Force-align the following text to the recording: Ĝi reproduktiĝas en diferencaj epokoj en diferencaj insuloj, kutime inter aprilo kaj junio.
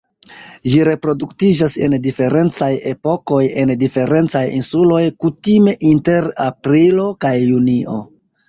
Ĝi 0.69 0.77
reproduktiĝas 0.87 1.75
en 1.87 1.95
diferencaj 2.07 2.69
epokoj 2.93 3.43
en 3.65 3.75
diferencaj 3.83 4.43
insuloj, 4.63 5.05
kutime 5.25 5.77
inter 5.95 6.33
aprilo 6.51 7.11
kaj 7.27 7.37
junio. 7.47 8.05